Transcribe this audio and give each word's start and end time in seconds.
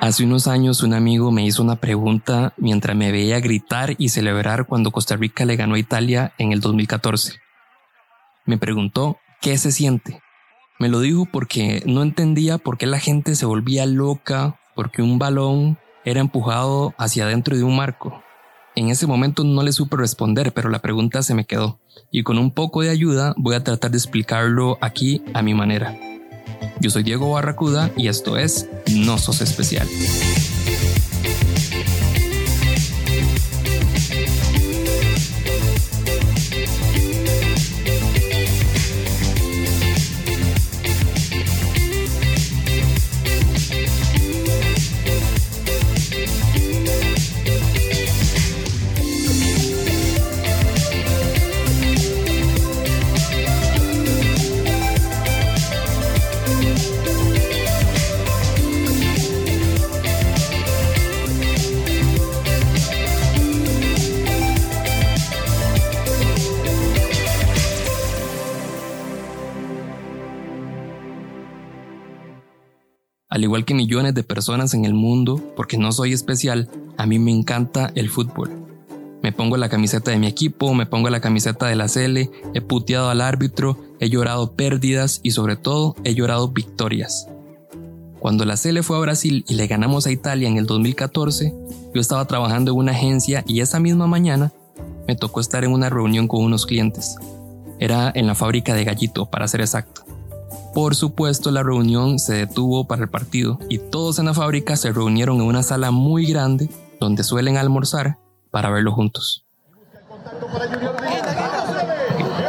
Hace 0.00 0.24
unos 0.24 0.48
años 0.48 0.82
un 0.82 0.92
amigo 0.92 1.30
me 1.30 1.44
hizo 1.46 1.62
una 1.62 1.76
pregunta 1.76 2.52
mientras 2.58 2.94
me 2.94 3.10
veía 3.10 3.40
gritar 3.40 3.94
y 3.96 4.10
celebrar 4.10 4.66
cuando 4.66 4.90
Costa 4.90 5.16
Rica 5.16 5.46
le 5.46 5.56
ganó 5.56 5.76
a 5.76 5.78
Italia 5.78 6.34
en 6.36 6.52
el 6.52 6.60
2014. 6.60 7.40
Me 8.44 8.58
preguntó 8.58 9.18
qué 9.40 9.56
se 9.56 9.72
siente. 9.72 10.20
Me 10.78 10.90
lo 10.90 11.00
dijo 11.00 11.24
porque 11.24 11.82
no 11.86 12.02
entendía 12.02 12.58
por 12.58 12.76
qué 12.76 12.86
la 12.86 12.98
gente 12.98 13.34
se 13.34 13.46
volvía 13.46 13.86
loca 13.86 14.56
porque 14.74 15.00
un 15.00 15.18
balón 15.18 15.78
era 16.04 16.20
empujado 16.20 16.94
hacia 16.98 17.24
adentro 17.24 17.56
de 17.56 17.64
un 17.64 17.76
marco. 17.76 18.22
En 18.76 18.90
ese 18.90 19.06
momento 19.06 19.44
no 19.44 19.62
le 19.62 19.72
supe 19.72 19.96
responder, 19.96 20.52
pero 20.52 20.68
la 20.68 20.80
pregunta 20.80 21.22
se 21.22 21.34
me 21.34 21.44
quedó, 21.46 21.80
y 22.10 22.24
con 22.24 22.38
un 22.38 22.50
poco 22.50 22.82
de 22.82 22.90
ayuda 22.90 23.32
voy 23.36 23.54
a 23.54 23.62
tratar 23.62 23.92
de 23.92 23.98
explicarlo 23.98 24.76
aquí 24.80 25.22
a 25.32 25.42
mi 25.42 25.54
manera. 25.54 25.96
Yo 26.80 26.90
soy 26.90 27.02
Diego 27.02 27.30
Barracuda 27.30 27.90
y 27.96 28.08
esto 28.08 28.36
es 28.36 28.68
No 28.90 29.18
Sos 29.18 29.40
Especial. 29.40 29.88
Al 73.34 73.42
igual 73.42 73.64
que 73.64 73.74
millones 73.74 74.14
de 74.14 74.22
personas 74.22 74.74
en 74.74 74.84
el 74.84 74.94
mundo, 74.94 75.42
porque 75.56 75.76
no 75.76 75.90
soy 75.90 76.12
especial, 76.12 76.68
a 76.96 77.04
mí 77.04 77.18
me 77.18 77.32
encanta 77.32 77.90
el 77.96 78.08
fútbol. 78.08 78.52
Me 79.24 79.32
pongo 79.32 79.56
la 79.56 79.68
camiseta 79.68 80.12
de 80.12 80.20
mi 80.20 80.28
equipo, 80.28 80.72
me 80.72 80.86
pongo 80.86 81.10
la 81.10 81.20
camiseta 81.20 81.66
de 81.66 81.74
la 81.74 81.88
CL, 81.88 82.30
he 82.54 82.60
puteado 82.60 83.10
al 83.10 83.20
árbitro, 83.20 83.76
he 83.98 84.08
llorado 84.08 84.52
pérdidas 84.52 85.18
y 85.24 85.32
sobre 85.32 85.56
todo 85.56 85.96
he 86.04 86.14
llorado 86.14 86.50
victorias. 86.50 87.26
Cuando 88.20 88.44
la 88.44 88.54
CL 88.56 88.84
fue 88.84 88.98
a 88.98 89.00
Brasil 89.00 89.44
y 89.48 89.54
le 89.54 89.66
ganamos 89.66 90.06
a 90.06 90.12
Italia 90.12 90.46
en 90.46 90.56
el 90.56 90.66
2014, 90.66 91.52
yo 91.92 92.00
estaba 92.00 92.28
trabajando 92.28 92.70
en 92.70 92.78
una 92.78 92.92
agencia 92.92 93.42
y 93.48 93.62
esa 93.62 93.80
misma 93.80 94.06
mañana 94.06 94.52
me 95.08 95.16
tocó 95.16 95.40
estar 95.40 95.64
en 95.64 95.72
una 95.72 95.90
reunión 95.90 96.28
con 96.28 96.44
unos 96.44 96.66
clientes. 96.66 97.16
Era 97.80 98.12
en 98.14 98.28
la 98.28 98.36
fábrica 98.36 98.74
de 98.74 98.84
Gallito, 98.84 99.26
para 99.26 99.48
ser 99.48 99.60
exacto. 99.60 100.03
Por 100.74 100.96
supuesto, 100.96 101.52
la 101.52 101.62
reunión 101.62 102.18
se 102.18 102.34
detuvo 102.34 102.86
para 102.88 103.04
el 103.04 103.08
partido 103.08 103.60
y 103.68 103.78
todos 103.78 104.18
en 104.18 104.26
la 104.26 104.34
fábrica 104.34 104.76
se 104.76 104.90
reunieron 104.90 105.36
en 105.36 105.46
una 105.46 105.62
sala 105.62 105.92
muy 105.92 106.26
grande 106.26 106.68
donde 107.00 107.22
suelen 107.22 107.56
almorzar 107.56 108.18
para 108.50 108.70
verlo 108.70 108.92
juntos. 108.92 109.44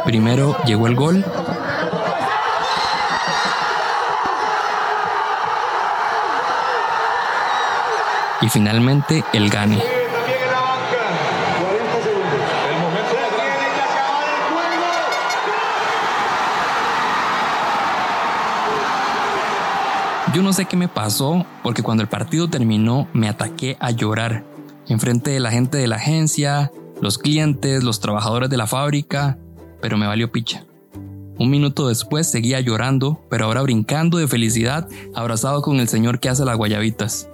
Primero 0.04 0.56
llegó 0.64 0.88
el 0.88 0.96
gol. 0.96 1.24
Y 8.40 8.48
finalmente 8.48 9.24
el 9.32 9.50
gane. 9.50 9.95
Yo 20.36 20.42
no 20.42 20.52
sé 20.52 20.66
qué 20.66 20.76
me 20.76 20.86
pasó, 20.86 21.46
porque 21.62 21.82
cuando 21.82 22.02
el 22.02 22.10
partido 22.10 22.46
terminó 22.46 23.08
me 23.14 23.26
ataqué 23.26 23.78
a 23.80 23.90
llorar, 23.90 24.44
enfrente 24.86 25.30
de 25.30 25.40
la 25.40 25.50
gente 25.50 25.78
de 25.78 25.86
la 25.86 25.96
agencia, 25.96 26.70
los 27.00 27.16
clientes, 27.16 27.82
los 27.82 28.00
trabajadores 28.00 28.50
de 28.50 28.58
la 28.58 28.66
fábrica, 28.66 29.38
pero 29.80 29.96
me 29.96 30.06
valió 30.06 30.30
picha. 30.30 30.66
Un 31.38 31.48
minuto 31.48 31.88
después 31.88 32.30
seguía 32.30 32.60
llorando, 32.60 33.24
pero 33.30 33.46
ahora 33.46 33.62
brincando 33.62 34.18
de 34.18 34.28
felicidad, 34.28 34.86
abrazado 35.14 35.62
con 35.62 35.80
el 35.80 35.88
señor 35.88 36.20
que 36.20 36.28
hace 36.28 36.44
las 36.44 36.58
guayabitas. 36.58 37.30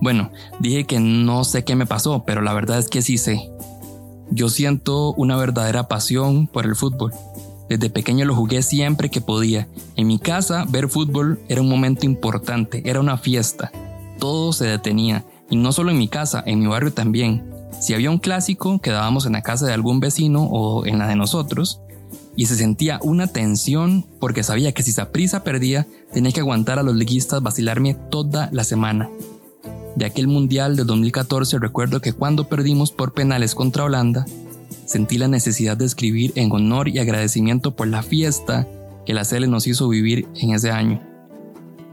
Bueno, 0.00 0.32
dije 0.58 0.84
que 0.84 1.00
no 1.00 1.44
sé 1.44 1.64
qué 1.64 1.76
me 1.76 1.84
pasó, 1.84 2.24
pero 2.24 2.40
la 2.40 2.54
verdad 2.54 2.78
es 2.78 2.88
que 2.88 3.02
sí 3.02 3.18
sé. 3.18 3.50
Yo 4.30 4.48
siento 4.48 5.12
una 5.12 5.36
verdadera 5.36 5.86
pasión 5.86 6.46
por 6.46 6.64
el 6.64 6.76
fútbol. 6.76 7.12
Desde 7.70 7.88
pequeño 7.88 8.24
lo 8.24 8.34
jugué 8.34 8.62
siempre 8.62 9.10
que 9.10 9.20
podía. 9.20 9.68
En 9.94 10.08
mi 10.08 10.18
casa, 10.18 10.64
ver 10.68 10.88
fútbol 10.88 11.38
era 11.48 11.60
un 11.60 11.68
momento 11.68 12.04
importante, 12.04 12.82
era 12.84 12.98
una 12.98 13.16
fiesta. 13.16 13.70
Todo 14.18 14.52
se 14.52 14.66
detenía, 14.66 15.24
y 15.48 15.54
no 15.54 15.70
solo 15.70 15.92
en 15.92 15.98
mi 15.98 16.08
casa, 16.08 16.42
en 16.44 16.58
mi 16.58 16.66
barrio 16.66 16.92
también. 16.92 17.48
Si 17.80 17.94
había 17.94 18.10
un 18.10 18.18
clásico, 18.18 18.80
quedábamos 18.80 19.24
en 19.24 19.34
la 19.34 19.42
casa 19.42 19.66
de 19.66 19.72
algún 19.72 20.00
vecino 20.00 20.42
o 20.42 20.84
en 20.84 20.98
la 20.98 21.06
de 21.06 21.14
nosotros, 21.14 21.80
y 22.34 22.46
se 22.46 22.56
sentía 22.56 22.98
una 23.04 23.28
tensión 23.28 24.04
porque 24.18 24.42
sabía 24.42 24.72
que 24.72 24.82
si 24.82 24.90
Saprisa 24.90 25.44
perdía, 25.44 25.86
tenía 26.12 26.32
que 26.32 26.40
aguantar 26.40 26.80
a 26.80 26.82
los 26.82 26.96
liguistas 26.96 27.40
vacilarme 27.40 27.94
toda 27.94 28.48
la 28.50 28.64
semana. 28.64 29.08
De 29.94 30.06
aquel 30.06 30.26
mundial 30.26 30.74
de 30.74 30.82
2014 30.82 31.60
recuerdo 31.60 32.00
que 32.00 32.12
cuando 32.12 32.48
perdimos 32.48 32.90
por 32.90 33.12
penales 33.12 33.54
contra 33.54 33.84
Holanda, 33.84 34.26
sentí 34.90 35.18
la 35.18 35.28
necesidad 35.28 35.76
de 35.76 35.84
escribir 35.84 36.32
en 36.34 36.50
honor 36.50 36.88
y 36.88 36.98
agradecimiento 36.98 37.76
por 37.76 37.86
la 37.86 38.02
fiesta 38.02 38.66
que 39.06 39.14
la 39.14 39.24
CL 39.24 39.48
nos 39.48 39.68
hizo 39.68 39.88
vivir 39.88 40.26
en 40.34 40.50
ese 40.50 40.72
año. 40.72 41.00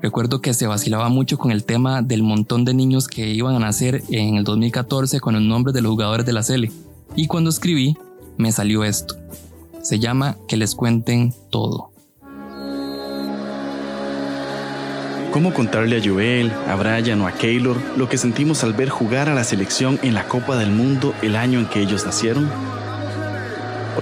Recuerdo 0.01 0.41
que 0.41 0.55
se 0.55 0.65
vacilaba 0.65 1.07
mucho 1.07 1.37
con 1.37 1.51
el 1.51 1.63
tema 1.63 2.01
del 2.01 2.23
montón 2.23 2.65
de 2.65 2.73
niños 2.73 3.07
que 3.07 3.29
iban 3.29 3.53
a 3.53 3.59
nacer 3.59 4.01
en 4.09 4.37
el 4.37 4.43
2014 4.43 5.19
con 5.19 5.35
el 5.35 5.47
nombre 5.47 5.73
de 5.73 5.81
los 5.81 5.91
jugadores 5.91 6.25
de 6.25 6.33
la 6.33 6.41
CL. 6.41 6.71
Y 7.15 7.27
cuando 7.27 7.51
escribí, 7.51 7.95
me 8.35 8.51
salió 8.51 8.83
esto. 8.83 9.15
Se 9.83 9.99
llama 9.99 10.35
Que 10.47 10.57
les 10.57 10.73
cuenten 10.73 11.35
todo. 11.51 11.91
¿Cómo 15.31 15.53
contarle 15.53 15.97
a 15.97 16.03
Joel, 16.03 16.51
a 16.67 16.75
Brian 16.75 17.21
o 17.21 17.27
a 17.27 17.31
Keylor 17.31 17.77
lo 17.95 18.09
que 18.09 18.17
sentimos 18.17 18.63
al 18.63 18.73
ver 18.73 18.89
jugar 18.89 19.29
a 19.29 19.35
la 19.35 19.43
selección 19.43 19.99
en 20.01 20.15
la 20.15 20.27
Copa 20.27 20.57
del 20.57 20.71
Mundo 20.71 21.13
el 21.21 21.35
año 21.35 21.59
en 21.59 21.67
que 21.67 21.79
ellos 21.79 22.03
nacieron? 22.03 22.49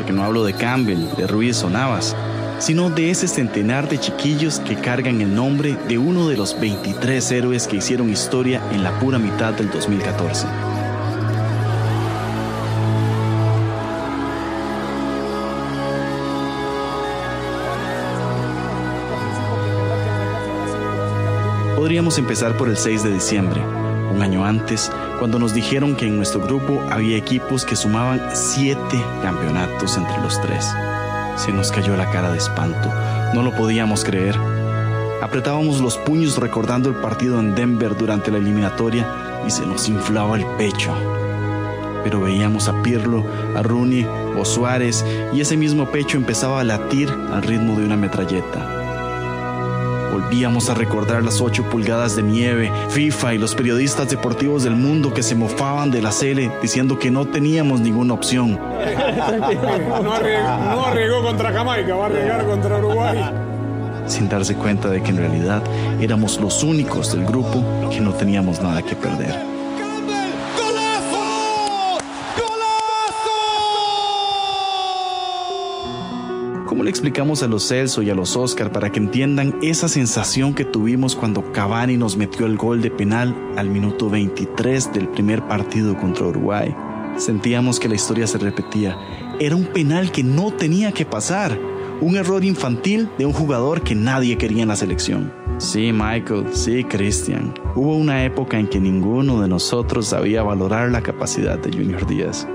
Porque 0.05 0.13
no 0.13 0.23
hablo 0.23 0.43
de 0.43 0.53
Campbell, 0.53 1.15
de 1.17 1.25
Ruiz 1.25 1.63
o 1.63 1.69
Navas, 1.71 2.15
sino 2.59 2.91
de 2.91 3.09
ese 3.09 3.27
centenar 3.27 3.89
de 3.89 3.97
chiquillos 3.97 4.59
que 4.59 4.75
cargan 4.75 5.19
el 5.19 5.33
nombre 5.33 5.75
de 5.87 5.97
uno 5.97 6.27
de 6.27 6.37
los 6.37 6.59
23 6.59 7.31
héroes 7.31 7.67
que 7.67 7.77
hicieron 7.77 8.11
historia 8.11 8.61
en 8.71 8.83
la 8.83 8.99
pura 8.99 9.17
mitad 9.17 9.53
del 9.53 9.71
2014. 9.71 10.45
Podríamos 21.75 22.19
empezar 22.19 22.55
por 22.57 22.69
el 22.69 22.77
6 22.77 23.03
de 23.03 23.11
diciembre, 23.11 23.63
un 24.15 24.21
año 24.21 24.45
antes, 24.45 24.91
cuando 25.19 25.39
nos 25.39 25.53
dijeron 25.53 25.95
que 25.95 26.07
en 26.07 26.15
nuestro 26.15 26.41
grupo 26.41 26.81
había 26.89 27.17
equipos 27.17 27.65
que 27.65 27.75
sumaban 27.75 28.21
siete 28.33 29.03
campeonatos 29.21 29.97
entre 29.97 30.17
los 30.21 30.41
tres. 30.41 30.65
Se 31.35 31.51
nos 31.51 31.71
cayó 31.71 31.97
la 31.97 32.09
cara 32.09 32.31
de 32.31 32.37
espanto, 32.37 32.89
no 33.33 33.43
lo 33.43 33.53
podíamos 33.53 34.05
creer. 34.05 34.35
Apretábamos 35.21 35.81
los 35.81 35.97
puños 35.97 36.37
recordando 36.37 36.89
el 36.89 36.95
partido 36.95 37.39
en 37.39 37.55
Denver 37.55 37.97
durante 37.97 38.31
la 38.31 38.37
eliminatoria 38.37 39.41
y 39.45 39.51
se 39.51 39.65
nos 39.65 39.89
inflaba 39.89 40.37
el 40.37 40.45
pecho. 40.57 40.93
Pero 42.03 42.21
veíamos 42.21 42.69
a 42.69 42.81
Pirlo, 42.81 43.25
a 43.55 43.63
Rooney 43.63 44.07
o 44.37 44.45
Suárez 44.45 45.03
y 45.33 45.41
ese 45.41 45.57
mismo 45.57 45.87
pecho 45.91 46.17
empezaba 46.17 46.61
a 46.61 46.63
latir 46.63 47.09
al 47.09 47.41
ritmo 47.41 47.77
de 47.77 47.85
una 47.85 47.97
metralleta. 47.97 48.84
Volvíamos 50.15 50.69
a 50.69 50.73
recordar 50.73 51.23
las 51.23 51.41
8 51.41 51.63
pulgadas 51.69 52.15
de 52.15 52.23
nieve, 52.23 52.71
FIFA 52.87 53.33
y 53.33 53.37
los 53.37 53.53
periodistas 53.53 54.09
deportivos 54.09 54.63
del 54.63 54.73
mundo 54.73 55.13
que 55.13 55.21
se 55.21 55.35
mofaban 55.35 55.91
de 55.91 56.01
la 56.01 56.13
Cele 56.13 56.49
diciendo 56.61 56.97
que 56.97 57.11
no 57.11 57.27
teníamos 57.27 57.81
ninguna 57.81 58.13
opción. 58.13 58.57
No 60.01 60.85
arriesgó, 60.85 61.21
contra 61.21 61.51
Jamaica, 61.51 61.95
va 61.95 62.03
a 62.03 62.07
arriesgar 62.07 62.45
contra 62.45 62.77
Uruguay. 62.77 63.29
Sin 64.07 64.29
darse 64.29 64.55
cuenta 64.55 64.87
de 64.87 65.03
que 65.03 65.09
en 65.09 65.17
realidad 65.17 65.61
éramos 65.99 66.39
los 66.39 66.63
únicos 66.63 67.11
del 67.11 67.25
grupo 67.25 67.61
que 67.91 67.99
no 67.99 68.13
teníamos 68.13 68.61
nada 68.61 68.81
que 68.81 68.95
perder. 68.95 69.54
Le 76.83 76.89
explicamos 76.89 77.41
a 77.41 77.47
los 77.47 77.67
Celso 77.67 78.01
y 78.01 78.09
a 78.09 78.15
los 78.15 78.35
Oscar 78.35 78.71
para 78.71 78.91
que 78.91 78.99
entiendan 78.99 79.55
esa 79.61 79.87
sensación 79.87 80.53
que 80.53 80.65
tuvimos 80.65 81.15
cuando 81.15 81.51
Cavani 81.51 81.97
nos 81.97 82.17
metió 82.17 82.45
el 82.45 82.57
gol 82.57 82.81
de 82.81 82.91
penal 82.91 83.35
al 83.55 83.69
minuto 83.69 84.09
23 84.09 84.93
del 84.93 85.07
primer 85.07 85.47
partido 85.47 85.97
contra 85.97 86.25
Uruguay? 86.25 86.75
Sentíamos 87.17 87.79
que 87.79 87.87
la 87.87 87.95
historia 87.95 88.27
se 88.27 88.37
repetía. 88.37 88.97
Era 89.39 89.55
un 89.55 89.65
penal 89.65 90.11
que 90.11 90.23
no 90.23 90.51
tenía 90.51 90.91
que 90.91 91.05
pasar. 91.05 91.57
Un 92.01 92.17
error 92.17 92.43
infantil 92.43 93.09
de 93.17 93.25
un 93.25 93.31
jugador 93.31 93.81
que 93.81 93.95
nadie 93.95 94.37
quería 94.37 94.63
en 94.63 94.69
la 94.69 94.75
selección. 94.75 95.31
Sí, 95.57 95.93
Michael, 95.93 96.47
sí, 96.51 96.83
Christian. 96.83 97.53
Hubo 97.75 97.95
una 97.95 98.25
época 98.25 98.59
en 98.59 98.67
que 98.67 98.81
ninguno 98.81 99.41
de 99.41 99.47
nosotros 99.47 100.07
sabía 100.07 100.43
valorar 100.43 100.91
la 100.91 101.01
capacidad 101.01 101.57
de 101.57 101.71
Junior 101.71 102.05
Díaz. 102.05 102.45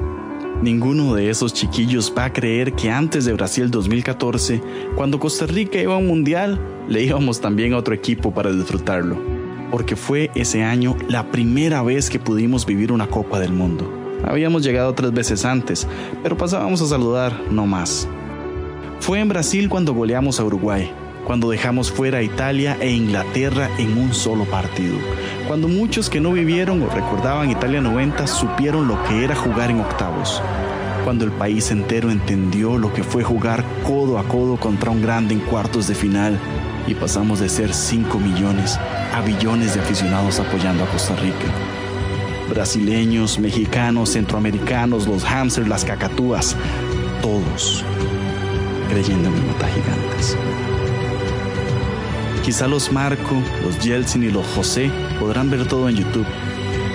Ninguno 0.62 1.14
de 1.14 1.30
esos 1.30 1.54
chiquillos 1.54 2.12
va 2.16 2.26
a 2.26 2.32
creer 2.34 2.74
que 2.74 2.90
antes 2.90 3.24
de 3.24 3.32
Brasil 3.32 3.70
2014, 3.70 4.60
cuando 4.94 5.18
Costa 5.18 5.46
Rica 5.46 5.80
iba 5.80 5.94
a 5.94 5.96
un 5.96 6.06
mundial, 6.06 6.60
le 6.86 7.02
íbamos 7.02 7.40
también 7.40 7.72
a 7.72 7.78
otro 7.78 7.94
equipo 7.94 8.34
para 8.34 8.52
disfrutarlo, 8.52 9.16
porque 9.70 9.96
fue 9.96 10.30
ese 10.34 10.62
año 10.62 10.98
la 11.08 11.30
primera 11.30 11.82
vez 11.82 12.10
que 12.10 12.18
pudimos 12.18 12.66
vivir 12.66 12.92
una 12.92 13.06
Copa 13.06 13.40
del 13.40 13.54
Mundo. 13.54 13.90
Habíamos 14.22 14.62
llegado 14.62 14.92
tres 14.92 15.12
veces 15.12 15.46
antes, 15.46 15.86
pero 16.22 16.36
pasábamos 16.36 16.82
a 16.82 16.86
saludar, 16.86 17.32
no 17.50 17.64
más. 17.64 18.06
Fue 19.00 19.18
en 19.18 19.30
Brasil 19.30 19.70
cuando 19.70 19.94
goleamos 19.94 20.40
a 20.40 20.44
Uruguay, 20.44 20.90
cuando 21.24 21.48
dejamos 21.48 21.90
fuera 21.90 22.18
a 22.18 22.22
Italia 22.22 22.76
e 22.82 22.90
Inglaterra 22.90 23.70
en 23.78 23.96
un 23.96 24.12
solo 24.12 24.44
partido, 24.44 24.96
cuando 25.46 25.68
muchos 25.68 26.10
que 26.10 26.20
no 26.20 26.32
vivieron 26.32 26.82
o 26.82 26.88
recordaban 26.88 27.50
Italia 27.50 27.80
90 27.80 28.26
supieron 28.26 28.88
lo 28.88 29.02
que 29.04 29.24
era 29.24 29.34
jugar 29.34 29.70
en 29.70 29.80
octavos, 29.80 30.42
cuando 31.04 31.24
el 31.24 31.32
país 31.32 31.70
entero 31.70 32.10
entendió 32.10 32.78
lo 32.78 32.92
que 32.92 33.02
fue 33.02 33.22
jugar 33.22 33.64
codo 33.86 34.18
a 34.18 34.24
codo 34.24 34.56
contra 34.56 34.90
un 34.90 35.02
grande 35.02 35.34
en 35.34 35.40
cuartos 35.40 35.88
de 35.88 35.94
final 35.94 36.38
y 36.86 36.94
pasamos 36.94 37.40
de 37.40 37.48
ser 37.48 37.74
5 37.74 38.18
millones 38.18 38.78
a 39.12 39.20
billones 39.22 39.74
de 39.74 39.80
aficionados 39.80 40.40
apoyando 40.40 40.84
a 40.84 40.88
Costa 40.88 41.14
Rica. 41.16 41.46
Brasileños, 42.48 43.38
mexicanos, 43.38 44.10
centroamericanos, 44.10 45.06
los 45.06 45.24
hamsters, 45.24 45.68
las 45.68 45.84
cacatúas, 45.84 46.56
todos 47.22 47.84
creyendo 48.90 49.28
en 49.28 49.34
gigantes. 49.34 50.36
Quizá 52.44 52.66
los 52.66 52.90
Marco, 52.90 53.42
los 53.62 53.78
Yeltsin 53.78 54.22
y 54.22 54.30
los 54.30 54.46
José 54.46 54.90
podrán 55.20 55.50
ver 55.50 55.68
todo 55.68 55.88
en 55.88 55.96
YouTube, 55.96 56.26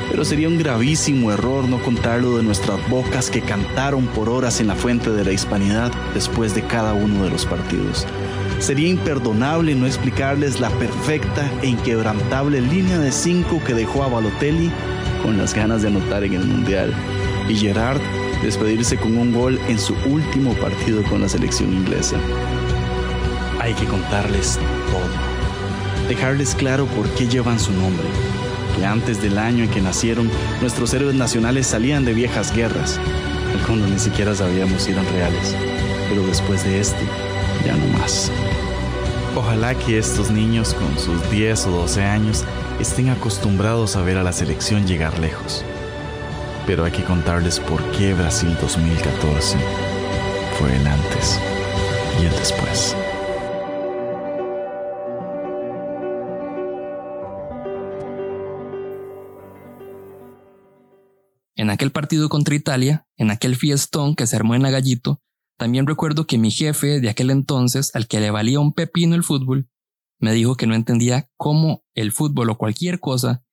pero 0.10 0.26
sería 0.26 0.50
un 0.50 0.58
gravísimo 0.58 1.32
error 1.32 1.70
no 1.70 1.82
contarlo 1.84 2.38
de 2.38 2.44
nuestras 2.44 2.90
bocas 2.90 3.30
que 3.30 3.42
cantaron 3.42 4.08
por 4.08 4.28
horas 4.28 4.60
en 4.60 4.68
la 4.68 4.76
fuente 4.76 5.12
de 5.12 5.24
la 5.24 5.32
hispanidad 5.32 5.92
después 6.16 6.56
de 6.56 6.64
cada 6.64 6.94
uno 6.94 7.24
de 7.24 7.30
los 7.30 7.46
partidos. 7.46 8.08
Sería 8.60 8.90
imperdonable 8.90 9.76
no 9.76 9.86
explicarles 9.86 10.60
la 10.60 10.70
perfecta 10.72 11.50
e 11.62 11.68
inquebrantable 11.68 12.60
línea 12.60 12.98
de 12.98 13.12
cinco 13.12 13.62
que 13.64 13.76
dejó 13.76 14.04
a 14.04 14.10
Balotelli 14.10 14.72
con 15.22 15.38
las 15.38 15.54
ganas 15.54 15.84
de 15.84 15.90
anotar 15.90 16.24
en 16.24 16.34
el 16.34 16.46
Mundial 16.46 16.94
y 17.48 17.56
Gerard 17.56 18.02
despedirse 18.42 18.98
con 18.98 19.16
un 19.16 19.32
gol 19.32 19.60
en 19.68 19.78
su 19.78 19.94
último 20.08 20.54
partido 20.56 21.04
con 21.04 21.22
la 21.22 21.30
selección 21.30 21.72
inglesa. 21.72 22.18
Hay 23.60 23.74
que 23.74 23.86
contarles 23.86 24.60
todo 24.92 25.25
dejarles 26.08 26.56
claro 26.56 26.86
por 26.86 27.10
qué 27.10 27.28
llevan 27.28 27.60
su 27.60 27.72
nombre, 27.72 28.06
que 28.78 28.86
antes 28.86 29.22
del 29.22 29.38
año 29.38 29.64
en 29.64 29.70
que 29.70 29.82
nacieron, 29.82 30.30
nuestros 30.62 30.94
héroes 30.94 31.16
nacionales 31.16 31.68
salían 31.68 32.06
de 32.06 32.14
viejas 32.14 32.54
guerras, 32.54 33.00
algunos 33.60 33.90
ni 33.90 34.00
siquiera 34.00 34.36
sabíamos 34.36 34.84
si 34.84 34.92
eran 34.92 35.06
reales, 35.08 35.56
pero 36.10 36.26
después 36.28 36.64
de 36.64 36.80
este, 36.80 37.04
ya 37.66 37.76
no 37.76 37.88
más. 37.98 38.32
Ojalá 39.36 39.76
que 39.76 39.98
estos 39.98 40.32
niños 40.32 40.74
con 40.74 40.98
sus 40.98 41.30
10 41.30 41.68
o 41.68 41.72
12 41.72 42.04
años 42.04 42.46
estén 42.80 43.10
acostumbrados 43.10 43.96
a 43.96 44.02
ver 44.02 44.18
a 44.18 44.24
la 44.24 44.32
selección 44.32 44.88
llegar 44.88 45.20
lejos. 45.20 45.66
Pero 46.66 46.86
hay 46.86 46.92
que 46.92 47.04
contarles 47.04 47.60
por 47.60 47.84
qué 47.92 48.14
Brasil 48.14 48.56
2014 48.62 49.58
fue 50.58 50.76
el 50.76 50.88
antes 50.88 51.40
y 52.22 52.26
el 52.26 52.32
después. 52.32 52.96
En 61.66 61.72
aquel 61.72 61.92
partido 61.92 62.30
contra 62.30 62.54
Italia, 62.54 63.08
en 63.18 63.32
aquel 63.32 63.56
fiestón 63.56 64.14
que 64.14 64.28
se 64.28 64.36
armó 64.36 64.54
en 64.54 64.62
la 64.62 64.70
Gallito, 64.70 65.24
también 65.58 65.88
recuerdo 65.88 66.28
que 66.28 66.38
mi 66.38 66.52
jefe 66.52 67.00
de 67.00 67.10
aquel 67.10 67.32
entonces, 67.32 67.90
al 67.96 68.08
que 68.08 68.20
le 68.20 68.30
valía 68.30 68.60
un 68.60 68.72
pepino 68.72 69.16
el 69.16 69.24
fútbol, 69.24 69.68
me 70.20 70.34
dijo 70.34 70.58
que 70.58 70.68
no 70.68 70.76
entendía 70.76 71.28
cómo 71.38 71.84
el 71.96 72.12
fútbol 72.12 72.52
o 72.52 72.60
cualquier 72.60 73.00
cosa 73.00 73.44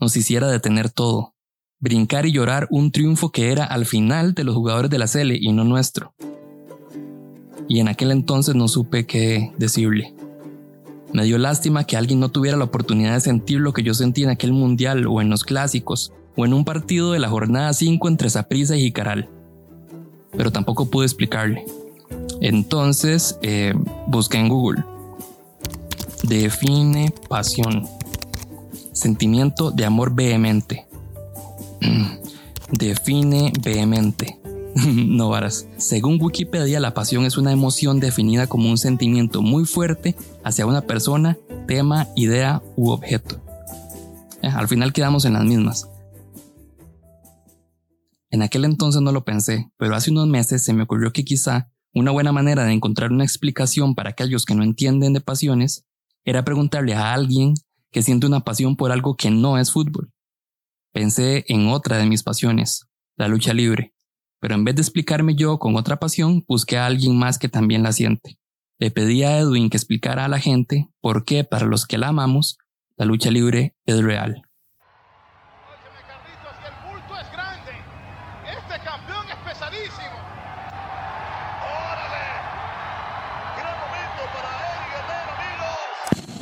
nos 0.00 0.16
hiciera 0.16 0.48
detener 0.48 0.88
todo, 0.88 1.36
brincar 1.78 2.24
y 2.24 2.32
llorar 2.32 2.68
un 2.70 2.90
triunfo 2.90 3.32
que 3.32 3.52
era 3.52 3.64
al 3.64 3.84
final 3.84 4.32
de 4.32 4.44
los 4.44 4.54
jugadores 4.54 4.90
de 4.90 4.98
la 4.98 5.06
Cele 5.06 5.36
y 5.38 5.52
no 5.52 5.64
nuestro. 5.64 6.14
Y 7.68 7.80
en 7.80 7.88
aquel 7.88 8.12
entonces 8.12 8.54
no 8.54 8.66
supe 8.68 9.04
qué 9.04 9.52
decirle. 9.58 10.14
Me 11.12 11.24
dio 11.24 11.36
lástima 11.36 11.84
que 11.84 11.98
alguien 11.98 12.18
no 12.18 12.30
tuviera 12.30 12.56
la 12.56 12.64
oportunidad 12.64 13.12
de 13.12 13.20
sentir 13.20 13.60
lo 13.60 13.74
que 13.74 13.82
yo 13.82 13.92
sentí 13.92 14.22
en 14.22 14.30
aquel 14.30 14.54
mundial 14.54 15.06
o 15.06 15.20
en 15.20 15.28
los 15.28 15.44
clásicos, 15.44 16.14
o 16.38 16.46
en 16.46 16.54
un 16.54 16.64
partido 16.64 17.10
de 17.10 17.18
la 17.18 17.28
jornada 17.28 17.72
5 17.72 18.06
entre 18.06 18.30
Saprissa 18.30 18.76
y 18.76 18.82
Jicaral. 18.82 19.28
Pero 20.36 20.52
tampoco 20.52 20.88
pude 20.88 21.04
explicarle. 21.04 21.64
Entonces 22.40 23.36
eh, 23.42 23.74
busqué 24.06 24.38
en 24.38 24.48
Google. 24.48 24.84
Define 26.22 27.12
pasión. 27.28 27.88
Sentimiento 28.92 29.72
de 29.72 29.84
amor 29.84 30.14
vehemente. 30.14 30.86
Define 32.70 33.52
vehemente. 33.60 34.38
no 34.76 35.30
varas. 35.30 35.66
Según 35.76 36.22
Wikipedia, 36.22 36.78
la 36.78 36.94
pasión 36.94 37.24
es 37.24 37.36
una 37.36 37.50
emoción 37.50 37.98
definida 37.98 38.46
como 38.46 38.70
un 38.70 38.78
sentimiento 38.78 39.42
muy 39.42 39.64
fuerte 39.64 40.14
hacia 40.44 40.66
una 40.66 40.82
persona, 40.82 41.36
tema, 41.66 42.06
idea 42.14 42.62
u 42.76 42.90
objeto. 42.90 43.40
Eh, 44.42 44.46
al 44.46 44.68
final 44.68 44.92
quedamos 44.92 45.24
en 45.24 45.32
las 45.32 45.44
mismas. 45.44 45.88
En 48.30 48.42
aquel 48.42 48.64
entonces 48.64 49.00
no 49.00 49.12
lo 49.12 49.24
pensé, 49.24 49.70
pero 49.78 49.94
hace 49.94 50.10
unos 50.10 50.26
meses 50.26 50.64
se 50.64 50.72
me 50.72 50.82
ocurrió 50.82 51.12
que 51.12 51.24
quizá 51.24 51.70
una 51.94 52.10
buena 52.10 52.32
manera 52.32 52.64
de 52.64 52.72
encontrar 52.72 53.12
una 53.12 53.24
explicación 53.24 53.94
para 53.94 54.10
aquellos 54.10 54.44
que 54.44 54.54
no 54.54 54.62
entienden 54.62 55.14
de 55.14 55.20
pasiones 55.20 55.86
era 56.24 56.44
preguntarle 56.44 56.94
a 56.94 57.14
alguien 57.14 57.54
que 57.90 58.02
siente 58.02 58.26
una 58.26 58.40
pasión 58.40 58.76
por 58.76 58.92
algo 58.92 59.16
que 59.16 59.30
no 59.30 59.58
es 59.58 59.72
fútbol. 59.72 60.12
Pensé 60.92 61.44
en 61.48 61.68
otra 61.68 61.96
de 61.96 62.06
mis 62.06 62.22
pasiones, 62.22 62.86
la 63.16 63.28
lucha 63.28 63.54
libre, 63.54 63.94
pero 64.40 64.54
en 64.54 64.64
vez 64.64 64.74
de 64.74 64.82
explicarme 64.82 65.34
yo 65.34 65.58
con 65.58 65.76
otra 65.76 65.98
pasión, 65.98 66.44
busqué 66.46 66.76
a 66.76 66.86
alguien 66.86 67.18
más 67.18 67.38
que 67.38 67.48
también 67.48 67.82
la 67.82 67.92
siente. 67.92 68.38
Le 68.78 68.90
pedí 68.90 69.22
a 69.24 69.38
Edwin 69.38 69.70
que 69.70 69.76
explicara 69.76 70.24
a 70.24 70.28
la 70.28 70.38
gente 70.38 70.88
por 71.00 71.24
qué 71.24 71.44
para 71.44 71.66
los 71.66 71.86
que 71.86 71.98
la 71.98 72.08
amamos, 72.08 72.58
la 72.96 73.06
lucha 73.06 73.30
libre 73.30 73.74
es 73.86 74.02
real. 74.02 74.42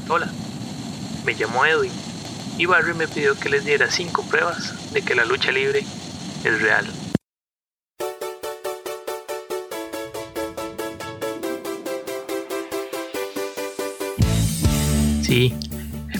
Hola, 0.08 0.30
me 1.24 1.34
llamo 1.34 1.66
Edwin 1.66 1.90
y 2.56 2.66
Barry 2.66 2.94
me 2.94 3.08
pidió 3.08 3.34
que 3.34 3.48
les 3.48 3.64
diera 3.64 3.90
cinco 3.90 4.24
pruebas 4.28 4.92
de 4.92 5.02
que 5.02 5.16
la 5.16 5.24
lucha 5.24 5.50
libre 5.50 5.84
es 6.44 6.62
real. 6.62 6.86
Sí, 15.22 15.52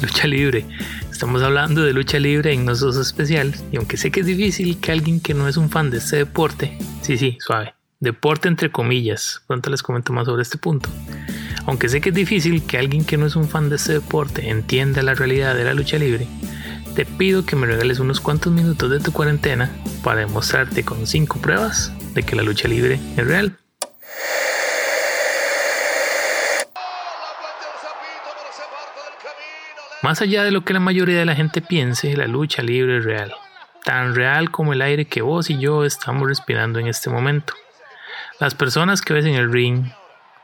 lucha 0.03 0.27
libre. 0.27 0.67
Estamos 1.09 1.45
hablando 1.45 1.85
de 1.85 1.93
lucha 1.93 2.19
libre 2.19 2.53
en 2.53 2.65
nosotros 2.65 2.97
especial 2.97 3.55
y 3.71 3.77
aunque 3.77 3.97
sé 3.97 4.11
que 4.11 4.21
es 4.21 4.27
difícil 4.27 4.81
que 4.81 4.91
alguien 4.91 5.21
que 5.21 5.33
no 5.33 5.47
es 5.47 5.57
un 5.57 5.71
fan 5.71 5.91
de 5.91 5.99
este 5.99 6.17
deporte, 6.17 6.77
sí, 7.03 7.17
sí, 7.17 7.39
suave, 7.39 7.77
deporte 8.01 8.49
entre 8.49 8.73
comillas, 8.73 9.43
pronto 9.47 9.71
les 9.71 9.85
comento 9.85 10.13
más 10.13 10.27
sobre 10.27 10.43
este 10.43 10.59
punto 10.59 10.91
aunque 11.67 11.89
sé 11.89 12.01
que 12.01 12.11
es 12.11 12.15
difícil 12.15 12.65
que 12.65 12.79
alguien 12.79 13.05
que 13.05 13.17
no 13.17 13.27
es 13.27 13.37
un 13.37 13.49
fan 13.49 13.69
de 13.69 13.77
este 13.77 13.95
deporte 13.95 14.49
entienda 14.49 15.03
la 15.03 15.15
realidad 15.15 15.55
de 15.55 15.65
la 15.65 15.75
lucha 15.75 15.99
libre, 15.99 16.27
te 16.95 17.05
pido 17.05 17.45
que 17.45 17.57
me 17.57 17.67
regales 17.67 17.99
unos 17.99 18.21
cuantos 18.21 18.53
minutos 18.53 18.89
de 18.89 19.01
tu 19.01 19.13
cuarentena 19.13 19.71
para 20.03 20.21
demostrarte 20.21 20.85
con 20.85 21.07
5 21.07 21.41
pruebas 21.41 21.93
de 22.15 22.23
que 22.23 22.37
la 22.37 22.43
lucha 22.43 22.69
libre 22.69 22.99
es 23.17 23.27
real. 23.27 23.59
Más 30.03 30.23
allá 30.23 30.45
de 30.45 30.53
lo 30.53 30.65
que 30.65 30.73
la 30.73 30.79
mayoría 30.79 31.19
de 31.19 31.25
la 31.25 31.35
gente 31.35 31.61
piense, 31.61 32.17
la 32.17 32.29
lucha 32.29 32.63
libre 32.63 32.99
es 32.99 33.05
real. 33.05 33.35
Tan 33.85 34.15
real 34.15 34.53
como 34.53 34.73
el 34.73 34.83
aire 34.83 35.07
que 35.07 35.21
vos 35.21 35.51
y 35.51 35.59
yo 35.59 35.85
estamos 35.85 36.29
respirando 36.29 36.79
en 36.79 36.87
este 36.87 37.11
momento. 37.11 37.55
Las 38.39 38.55
personas 38.55 39.03
que 39.03 39.15
ves 39.15 39.25
en 39.25 39.35
el 39.35 39.53
ring, 39.53 39.87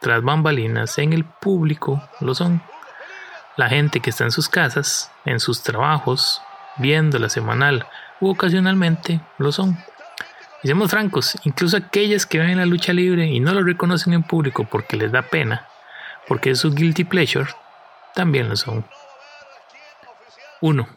tras 0.02 0.22
bambalinas 0.22 0.98
en 0.98 1.12
el 1.12 1.24
público 1.24 2.02
lo 2.20 2.34
son. 2.34 2.60
La 3.56 3.68
gente 3.68 4.00
que 4.00 4.10
está 4.10 4.24
en 4.24 4.32
sus 4.32 4.48
casas, 4.48 5.10
en 5.24 5.38
sus 5.40 5.62
trabajos, 5.62 6.42
viéndola 6.76 7.28
semanal 7.28 7.86
u 8.20 8.28
ocasionalmente 8.28 9.20
lo 9.38 9.52
son. 9.52 9.78
Y 10.62 10.66
seamos 10.66 10.90
francos, 10.90 11.38
incluso 11.44 11.76
aquellas 11.76 12.26
que 12.26 12.38
ven 12.38 12.58
la 12.58 12.66
lucha 12.66 12.92
libre 12.92 13.26
y 13.26 13.40
no 13.40 13.54
lo 13.54 13.62
reconocen 13.62 14.12
en 14.12 14.24
público 14.24 14.64
porque 14.64 14.96
les 14.96 15.12
da 15.12 15.22
pena, 15.22 15.68
porque 16.26 16.50
es 16.50 16.58
su 16.58 16.74
guilty 16.74 17.04
pleasure, 17.04 17.48
también 18.14 18.48
lo 18.48 18.56
son. 18.56 18.84
1. 20.60 20.88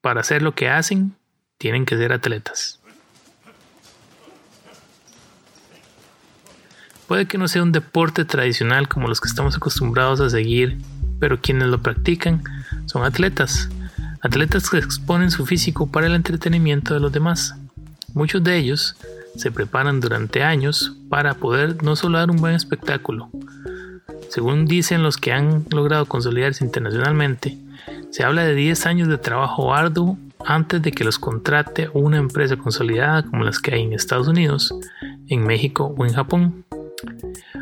Para 0.00 0.20
hacer 0.20 0.42
lo 0.42 0.54
que 0.54 0.68
hacen, 0.68 1.16
tienen 1.58 1.84
que 1.84 1.96
ser 1.96 2.12
atletas. 2.12 2.80
Puede 7.06 7.26
que 7.26 7.38
no 7.38 7.48
sea 7.48 7.62
un 7.62 7.72
deporte 7.72 8.24
tradicional 8.24 8.88
como 8.88 9.08
los 9.08 9.20
que 9.20 9.28
estamos 9.28 9.56
acostumbrados 9.56 10.20
a 10.20 10.30
seguir, 10.30 10.78
pero 11.20 11.40
quienes 11.40 11.68
lo 11.68 11.82
practican 11.82 12.42
son 12.86 13.04
atletas, 13.04 13.68
atletas 14.22 14.70
que 14.70 14.78
exponen 14.78 15.30
su 15.30 15.44
físico 15.44 15.86
para 15.86 16.06
el 16.06 16.14
entretenimiento 16.14 16.94
de 16.94 17.00
los 17.00 17.12
demás. 17.12 17.54
Muchos 18.14 18.42
de 18.42 18.56
ellos 18.56 18.96
se 19.36 19.50
preparan 19.50 20.00
durante 20.00 20.42
años 20.42 20.96
para 21.10 21.34
poder 21.34 21.82
no 21.82 21.94
solo 21.94 22.18
dar 22.18 22.30
un 22.30 22.36
buen 22.36 22.54
espectáculo. 22.54 23.28
Según 24.30 24.64
dicen 24.64 25.02
los 25.02 25.16
que 25.16 25.32
han 25.32 25.66
logrado 25.70 26.06
consolidarse 26.06 26.64
internacionalmente, 26.64 27.58
se 28.10 28.24
habla 28.24 28.44
de 28.44 28.54
10 28.54 28.86
años 28.86 29.08
de 29.08 29.18
trabajo 29.18 29.74
arduo 29.74 30.18
antes 30.46 30.80
de 30.80 30.92
que 30.92 31.04
los 31.04 31.18
contrate 31.18 31.90
una 31.92 32.16
empresa 32.16 32.56
consolidada 32.56 33.22
como 33.24 33.44
las 33.44 33.58
que 33.58 33.74
hay 33.74 33.82
en 33.82 33.92
Estados 33.92 34.28
Unidos, 34.28 34.74
en 35.28 35.44
México 35.44 35.94
o 35.96 36.06
en 36.06 36.14
Japón. 36.14 36.64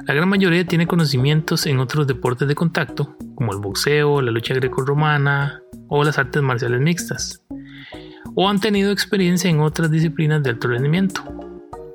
La 0.06 0.14
gran 0.14 0.28
mayoría 0.28 0.66
tiene 0.66 0.86
conocimientos 0.86 1.66
en 1.66 1.78
otros 1.78 2.06
deportes 2.06 2.48
de 2.48 2.54
contacto, 2.54 3.16
como 3.34 3.52
el 3.52 3.58
boxeo, 3.58 4.20
la 4.20 4.30
lucha 4.30 4.54
greco-romana 4.54 5.62
o 5.88 6.04
las 6.04 6.18
artes 6.18 6.42
marciales 6.42 6.80
mixtas, 6.80 7.42
o 8.34 8.48
han 8.48 8.60
tenido 8.60 8.90
experiencia 8.90 9.50
en 9.50 9.60
otras 9.60 9.90
disciplinas 9.90 10.42
de 10.42 10.50
alto 10.50 10.68
rendimiento, 10.68 11.22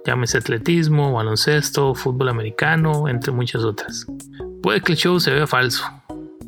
llámese 0.06 0.38
atletismo, 0.38 1.14
baloncesto, 1.14 1.94
fútbol 1.94 2.30
americano, 2.30 3.10
entre 3.10 3.32
muchas 3.32 3.64
otras. 3.64 4.06
Puede 4.62 4.82
que 4.82 4.94
el 4.94 4.98
show 4.98 5.20
se 5.20 5.32
vea 5.32 5.48
falso, 5.48 5.84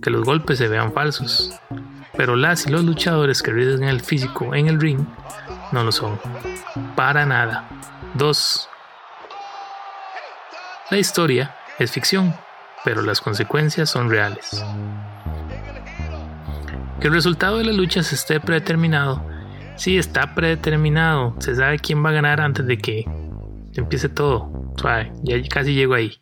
que 0.02 0.10
los 0.10 0.24
golpes 0.24 0.58
se 0.58 0.68
vean 0.68 0.94
falsos, 0.94 1.52
pero 2.16 2.36
las 2.36 2.66
y 2.68 2.70
los 2.70 2.84
luchadores 2.84 3.42
que 3.42 3.52
rinden 3.52 3.84
el 3.84 4.02
físico 4.02 4.56
en 4.56 4.68
el 4.68 4.80
ring 4.80 5.00
no 5.72 5.84
lo 5.84 5.92
son. 5.92 6.20
Para 6.96 7.26
nada. 7.26 7.68
2. 8.16 8.70
La 10.92 10.98
historia 10.98 11.56
es 11.78 11.92
ficción, 11.92 12.34
pero 12.84 13.04
las 13.04 13.22
consecuencias 13.22 13.92
son 13.92 14.10
reales. 14.10 14.66
Que 17.00 17.08
el 17.08 17.14
resultado 17.14 17.60
de 17.60 17.66
las 17.66 17.76
luchas 17.76 18.12
esté 18.12 18.40
predeterminado. 18.40 19.24
Sí, 19.76 20.00
está 20.00 20.34
predeterminado. 20.34 21.36
Se 21.40 21.56
sabe 21.56 21.78
quién 21.78 22.04
va 22.04 22.10
a 22.10 22.14
ganar 22.14 22.42
antes 22.42 22.66
de 22.66 22.80
que 22.80 23.06
empiece 23.76 24.10
todo. 24.10 24.74
Suave, 24.78 25.14
ya 25.22 25.36
casi 25.48 25.76
llego 25.76 25.94
ahí. 25.94 26.20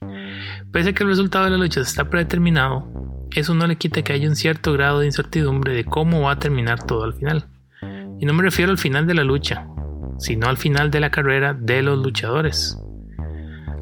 Pese 0.73 0.89
a 0.89 0.93
que 0.93 1.03
el 1.03 1.09
resultado 1.09 1.45
de 1.45 1.51
las 1.51 1.59
luchas 1.61 1.87
está 1.87 2.09
predeterminado, 2.09 2.85
eso 3.33 3.55
no 3.55 3.67
le 3.67 3.77
quita 3.77 4.01
que 4.01 4.11
haya 4.11 4.27
un 4.27 4.35
cierto 4.35 4.73
grado 4.73 4.99
de 4.99 5.05
incertidumbre 5.05 5.73
de 5.73 5.85
cómo 5.85 6.23
va 6.23 6.33
a 6.33 6.39
terminar 6.39 6.83
todo 6.83 7.05
al 7.05 7.13
final. 7.13 7.47
Y 8.19 8.25
no 8.25 8.33
me 8.33 8.43
refiero 8.43 8.71
al 8.71 8.77
final 8.77 9.07
de 9.07 9.13
la 9.13 9.23
lucha, 9.23 9.65
sino 10.19 10.47
al 10.47 10.57
final 10.57 10.91
de 10.91 10.99
la 10.99 11.09
carrera 11.09 11.53
de 11.53 11.81
los 11.83 11.99
luchadores. 11.99 12.77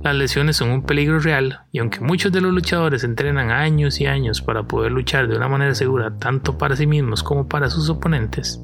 Las 0.06 0.14
lesiones 0.14 0.58
son 0.58 0.70
un 0.70 0.84
peligro 0.84 1.18
real 1.18 1.62
y 1.72 1.80
aunque 1.80 2.00
muchos 2.00 2.32
de 2.32 2.40
los 2.40 2.54
luchadores 2.54 3.04
entrenan 3.04 3.50
años 3.50 4.00
y 4.00 4.06
años 4.06 4.40
para 4.40 4.62
poder 4.62 4.92
luchar 4.92 5.28
de 5.28 5.36
una 5.36 5.48
manera 5.48 5.74
segura 5.74 6.16
tanto 6.20 6.60
para 6.60 6.76
sí 6.76 6.86
mismos 6.86 7.24
como 7.24 7.48
para 7.48 7.72
sus 7.72 7.90
oponentes, 7.90 8.62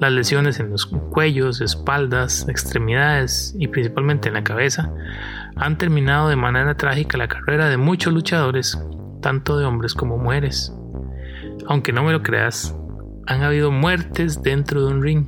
las 0.00 0.10
lesiones 0.10 0.60
en 0.60 0.70
los 0.70 0.86
cuellos, 0.86 1.60
espaldas, 1.60 2.48
extremidades 2.48 3.54
y 3.58 3.68
principalmente 3.68 4.28
en 4.28 4.34
la 4.36 4.42
cabeza 4.42 4.90
han 5.54 5.76
terminado 5.76 6.30
de 6.30 6.36
manera 6.36 6.74
trágica 6.78 7.18
la 7.18 7.28
carrera 7.28 7.68
de 7.68 7.76
muchos 7.76 8.14
luchadores, 8.14 8.82
tanto 9.20 9.58
de 9.58 9.66
hombres 9.66 9.92
como 9.92 10.16
mujeres. 10.16 10.74
Aunque 11.66 11.92
no 11.92 12.04
me 12.04 12.12
lo 12.12 12.22
creas, 12.22 12.74
han 13.26 13.42
habido 13.42 13.70
muertes 13.70 14.42
dentro 14.42 14.86
de 14.86 14.94
un 14.94 15.02
ring, 15.02 15.26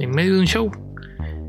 en 0.00 0.10
medio 0.12 0.32
de 0.32 0.40
un 0.40 0.46
show, 0.46 0.70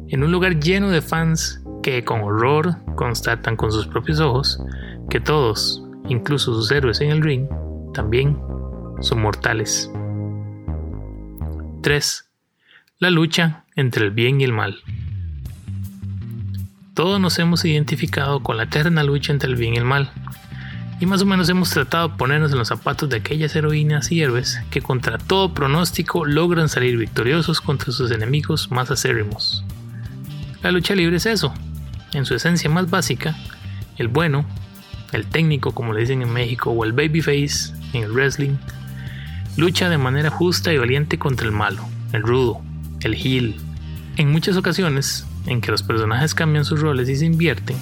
en 0.10 0.24
un 0.26 0.32
lugar 0.34 0.60
lleno 0.60 0.90
de 0.90 1.02
fans 1.02 1.64
que 1.88 2.04
con 2.04 2.20
horror 2.20 2.76
constatan 2.96 3.56
con 3.56 3.72
sus 3.72 3.88
propios 3.88 4.20
ojos 4.20 4.62
que 5.10 5.22
todos, 5.22 5.82
incluso 6.10 6.54
sus 6.54 6.70
héroes 6.70 7.00
en 7.00 7.12
el 7.12 7.22
ring, 7.22 7.48
también 7.94 8.38
son 9.00 9.22
mortales. 9.22 9.90
3. 11.84 12.30
La 13.00 13.10
lucha 13.10 13.64
entre 13.78 14.04
el 14.04 14.12
bien 14.12 14.42
y 14.42 14.44
el 14.44 14.52
mal. 14.52 14.82
Todos 16.94 17.22
nos 17.22 17.40
hemos 17.40 17.64
identificado 17.64 18.44
con 18.44 18.58
la 18.58 18.64
eterna 18.64 19.02
lucha 19.04 19.32
entre 19.32 19.50
el 19.50 19.56
bien 19.56 19.76
y 19.76 19.78
el 19.78 19.86
mal, 19.86 20.12
y 21.00 21.06
más 21.06 21.22
o 21.22 21.26
menos 21.26 21.48
hemos 21.48 21.70
tratado 21.70 22.10
de 22.10 22.18
ponernos 22.18 22.52
en 22.52 22.58
los 22.58 22.68
zapatos 22.68 23.08
de 23.08 23.16
aquellas 23.16 23.56
heroínas 23.56 24.12
y 24.12 24.22
héroes 24.22 24.60
que 24.72 24.82
contra 24.82 25.18
todo 25.18 25.54
pronóstico 25.54 26.26
logran 26.26 26.68
salir 26.68 26.98
victoriosos 26.98 27.62
contra 27.62 27.94
sus 27.94 28.12
enemigos 28.12 28.72
más 28.72 28.92
acérrimos. 28.92 29.64
La 30.64 30.72
lucha 30.72 30.96
libre 30.96 31.16
es 31.16 31.26
eso, 31.26 31.54
en 32.18 32.26
su 32.26 32.36
esencia 32.36 32.70
más 32.70 32.90
básica, 32.90 33.36
el 33.98 34.08
bueno, 34.08 34.46
el 35.12 35.26
técnico 35.26 35.74
como 35.74 35.94
le 35.94 36.02
dicen 36.02 36.22
en 36.22 36.32
México, 36.32 36.72
o 36.72 36.84
el 36.84 36.94
babyface 36.94 37.74
en 37.94 38.04
el 38.04 38.12
wrestling, 38.12 38.58
lucha 39.56 39.90
de 39.90 39.98
manera 39.98 40.30
justa 40.30 40.74
y 40.74 40.78
valiente 40.78 41.18
contra 41.18 41.46
el 41.46 41.52
malo, 41.52 41.88
el 42.14 42.22
rudo, 42.22 42.62
el 43.02 43.16
heel. 43.16 43.56
En 44.18 44.32
muchas 44.32 44.58
ocasiones, 44.58 45.26
en 45.46 45.62
que 45.62 45.72
los 45.72 45.84
personajes 45.84 46.36
cambian 46.36 46.66
sus 46.66 46.82
roles 46.82 47.10
y 47.10 47.16
se 47.16 47.26
invierten, 47.26 47.78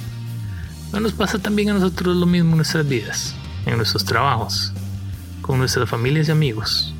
no 0.93 1.01
nos 1.01 1.11
pasa 1.11 1.39
también 1.39 1.71
a 1.71 1.73
nosotros 1.73 2.15
lo 2.15 2.25
mismo 2.25 2.51
en 2.51 2.57
nuestras 2.57 2.87
vidas, 2.87 3.35
en 3.65 3.75
nuestros 3.75 4.05
trabajos, 4.05 4.71
con 5.41 5.59
nuestras 5.59 5.89
familias 5.89 6.29
y 6.29 6.31
amigos. 6.31 6.93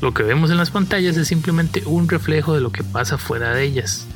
Lo 0.00 0.12
que 0.12 0.24
vemos 0.24 0.50
en 0.50 0.56
las 0.56 0.72
pantallas 0.72 1.16
es 1.16 1.28
simplemente 1.28 1.84
un 1.86 2.08
reflejo 2.08 2.54
de 2.54 2.60
lo 2.60 2.72
que 2.72 2.82
pasa 2.82 3.16
fuera 3.16 3.54
de 3.54 3.62
ellas. 3.62 4.07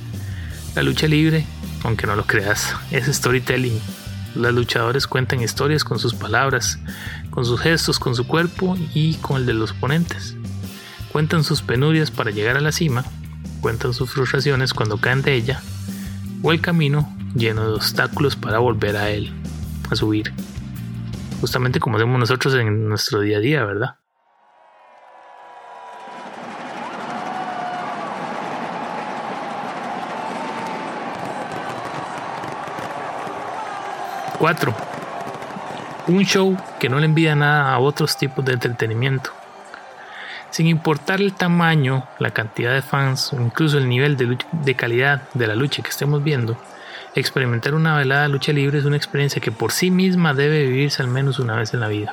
La 0.75 0.83
lucha 0.83 1.07
libre 1.07 1.45
aunque 1.85 2.07
no 2.07 2.17
lo 2.17 2.25
creas, 2.25 2.75
es 2.91 3.07
storytelling. 3.07 3.79
Los 4.35 4.55
luchadores 4.55 5.07
cuentan 5.07 5.43
historias 5.43 5.85
con 5.85 5.99
sus 5.99 6.14
palabras, 6.14 6.79
con 7.31 7.45
sus 7.45 7.61
gestos, 7.61 7.99
con 7.99 8.14
su 8.14 8.26
cuerpo 8.26 8.76
y 8.95 9.14
con 9.17 9.38
el 9.38 9.47
de 9.47 9.55
los 9.55 9.73
oponentes. 9.73 10.37
Cuentan 11.11 11.45
sus 11.45 11.61
penurias 11.61 12.11
para 12.11 12.31
llegar 12.31 12.57
a 12.57 12.61
la 12.61 12.73
cima, 12.73 13.05
cuentan 13.61 13.93
sus 13.93 14.11
frustraciones 14.11 14.73
cuando 14.73 14.99
caen 14.99 15.23
de 15.23 15.35
ella, 15.35 15.61
o 16.43 16.52
el 16.52 16.61
camino 16.61 17.14
lleno 17.35 17.67
de 17.67 17.75
obstáculos 17.75 18.37
para 18.37 18.59
volver 18.59 18.97
a 18.97 19.11
él, 19.11 19.33
a 19.91 19.97
subir. 19.97 20.33
Justamente 21.41 21.81
como 21.81 21.97
hacemos 21.97 22.19
nosotros 22.19 22.55
en 22.55 22.88
nuestro 22.88 23.21
día 23.21 23.38
a 23.38 23.41
día, 23.41 23.64
¿verdad? 23.64 23.97
4. 34.42 34.75
Un 36.08 36.25
show 36.25 36.56
que 36.80 36.88
no 36.88 36.99
le 36.99 37.04
envía 37.04 37.37
nada 37.37 37.72
a 37.72 37.78
otros 37.78 38.16
tipos 38.16 38.44
de 38.44 38.54
entretenimiento. 38.54 39.30
Sin 40.50 40.66
importar 40.66 41.20
el 41.20 41.32
tamaño, 41.32 42.08
la 42.18 42.32
cantidad 42.32 42.75
de 42.75 42.82
fans 42.82 43.32
o 43.32 43.40
incluso 43.40 43.78
el 43.78 43.88
nivel 43.88 44.16
de, 44.16 44.37
de 44.50 44.75
calidad 44.75 45.22
de 45.34 45.46
la 45.46 45.54
lucha 45.54 45.80
que 45.84 45.90
estemos 45.90 46.25
viendo, 46.25 46.58
experimentar 47.14 47.72
una 47.72 47.96
velada 47.96 48.26
lucha 48.26 48.52
libre 48.52 48.80
es 48.80 48.84
una 48.84 48.96
experiencia 48.96 49.40
que 49.40 49.52
por 49.52 49.70
sí 49.70 49.92
misma 49.92 50.34
debe 50.34 50.66
vivirse 50.66 51.02
al 51.02 51.08
menos 51.08 51.38
una 51.38 51.54
vez 51.54 51.72
en 51.72 51.78
la 51.78 51.87
vida. 51.87 52.12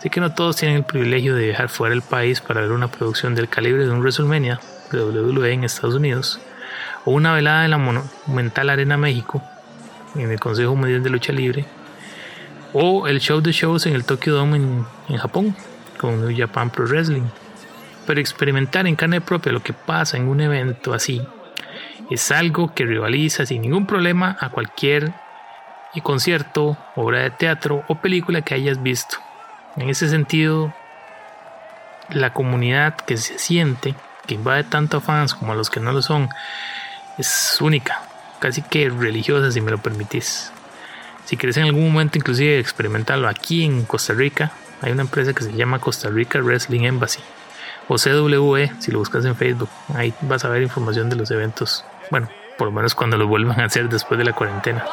Sé 0.00 0.08
que 0.08 0.20
no 0.22 0.32
todos 0.32 0.56
tienen 0.56 0.78
el 0.78 0.84
privilegio 0.84 1.34
de 1.34 1.48
viajar 1.48 1.68
fuera 1.68 1.90
del 1.90 2.00
país 2.00 2.40
para 2.40 2.62
ver 2.62 2.72
una 2.72 2.88
producción 2.88 3.34
del 3.34 3.50
calibre 3.50 3.84
de 3.84 3.90
un 3.90 4.00
WrestleMania 4.00 4.58
de 4.90 5.04
WWE 5.04 5.52
en 5.52 5.64
Estados 5.64 5.96
Unidos 5.96 6.40
o 7.04 7.10
una 7.10 7.34
velada 7.34 7.66
en 7.66 7.72
la 7.72 7.76
Monumental 7.76 8.70
Arena 8.70 8.96
México 8.96 9.42
en 10.18 10.30
el 10.30 10.40
Consejo 10.40 10.74
Mundial 10.74 11.02
de 11.02 11.10
Lucha 11.10 11.32
Libre, 11.32 11.64
o 12.72 13.06
el 13.06 13.20
show 13.20 13.40
de 13.40 13.52
shows 13.52 13.86
en 13.86 13.94
el 13.94 14.04
Tokyo 14.04 14.34
Dome 14.34 14.56
en, 14.56 15.16
Japón, 15.16 15.56
con 15.98 16.20
New 16.20 16.36
Japan 16.36 16.70
Pro 16.70 16.86
Wrestling. 16.86 17.28
Pero 18.06 18.20
experimentar 18.20 18.86
en 18.86 18.96
carne 18.96 19.20
propia 19.20 19.52
lo 19.52 19.62
que 19.62 19.72
pasa 19.72 20.16
en 20.16 20.28
un 20.28 20.40
evento 20.40 20.94
así 20.94 21.22
es 22.10 22.30
algo 22.30 22.72
que 22.72 22.84
rivaliza 22.84 23.46
sin 23.46 23.62
ningún 23.62 23.86
problema 23.86 24.36
a 24.40 24.50
cualquier 24.50 25.12
concierto, 26.02 26.76
obra 26.94 27.20
de 27.20 27.30
teatro 27.30 27.84
o 27.88 27.96
película 27.96 28.42
que 28.42 28.54
hayas 28.54 28.82
visto. 28.82 29.16
En 29.76 29.88
ese 29.88 30.08
sentido, 30.08 30.74
la 32.10 32.32
comunidad 32.32 32.96
que 32.96 33.16
se 33.16 33.38
siente, 33.38 33.94
que 34.26 34.34
invade 34.34 34.64
tanto 34.64 34.98
a 34.98 35.00
fans 35.00 35.34
como 35.34 35.52
a 35.52 35.54
los 35.54 35.70
que 35.70 35.80
no 35.80 35.92
lo 35.92 36.02
son, 36.02 36.28
es 37.18 37.58
única 37.60 38.05
casi 38.46 38.62
que 38.62 38.88
religiosa 38.88 39.50
si 39.50 39.60
me 39.60 39.72
lo 39.72 39.78
permitís. 39.78 40.52
Si 41.24 41.36
quieres 41.36 41.56
en 41.56 41.64
algún 41.64 41.92
momento 41.92 42.16
inclusive 42.16 42.60
experimentarlo 42.60 43.26
aquí 43.26 43.64
en 43.64 43.84
Costa 43.84 44.12
Rica, 44.12 44.52
hay 44.82 44.92
una 44.92 45.02
empresa 45.02 45.32
que 45.32 45.42
se 45.42 45.52
llama 45.52 45.80
Costa 45.80 46.10
Rica 46.10 46.38
Wrestling 46.38 46.82
Embassy 46.82 47.18
o 47.88 47.96
CWE 47.96 48.70
si 48.78 48.92
lo 48.92 49.00
buscas 49.00 49.24
en 49.24 49.34
Facebook. 49.34 49.68
Ahí 49.96 50.14
vas 50.20 50.44
a 50.44 50.48
ver 50.48 50.62
información 50.62 51.10
de 51.10 51.16
los 51.16 51.32
eventos. 51.32 51.84
Bueno, 52.12 52.28
por 52.56 52.68
lo 52.68 52.72
menos 52.72 52.94
cuando 52.94 53.16
lo 53.16 53.26
vuelvan 53.26 53.58
a 53.58 53.64
hacer 53.64 53.88
después 53.88 54.16
de 54.16 54.24
la 54.24 54.32
cuarentena. 54.32 54.84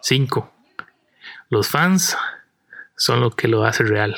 Cinco. 0.00 0.50
Los 1.50 1.68
fans 1.68 2.16
son 2.98 3.20
lo 3.20 3.30
que 3.30 3.46
lo 3.46 3.64
hace 3.64 3.84
real. 3.84 4.16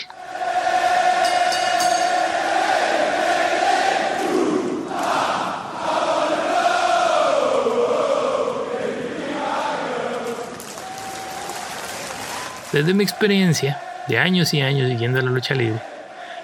Desde 12.72 12.94
mi 12.94 13.02
experiencia 13.04 13.80
de 14.08 14.18
años 14.18 14.54
y 14.54 14.62
años 14.62 14.88
siguiendo 14.88 15.20
la 15.20 15.30
lucha 15.30 15.54
libre, 15.54 15.80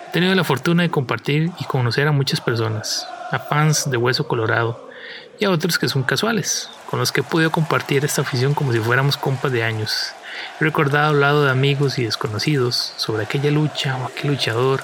he 0.09 0.13
tenido 0.13 0.35
la 0.35 0.45
fortuna 0.45 0.83
de 0.83 0.91
compartir 0.91 1.51
y 1.59 1.65
conocer 1.65 2.07
a 2.07 2.13
muchas 2.13 2.43
personas, 2.43 3.09
a 3.31 3.39
fans 3.39 3.91
de 3.91 3.97
Hueso 3.97 4.29
Colorado 4.29 4.91
y 5.39 5.47
a 5.47 5.51
otros 5.51 5.79
que 5.79 5.89
son 5.89 6.03
casuales, 6.03 6.69
con 6.89 6.99
los 6.99 7.13
que 7.13 7.21
he 7.21 7.25
podido 7.25 7.51
compartir 7.51 8.05
esta 8.05 8.23
afición 8.23 8.55
como 8.55 8.73
si 8.73 8.79
fuéramos 8.79 9.17
compas 9.17 9.53
de 9.53 9.63
años. 9.63 10.13
He 10.61 10.65
recordado 10.65 11.11
al 11.11 11.21
lado 11.21 11.45
de 11.45 11.51
amigos 11.51 11.99
y 11.99 12.05
desconocidos 12.05 12.95
sobre 12.97 13.25
aquella 13.25 13.51
lucha 13.51 13.97
o 13.97 14.07
aquel 14.07 14.31
luchador 14.33 14.83